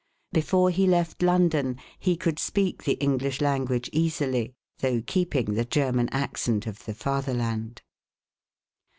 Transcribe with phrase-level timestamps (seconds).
[0.31, 5.63] Before he left Lon don he could speak the English language easily, though keeping the
[5.63, 7.83] German accent of the Fatherland.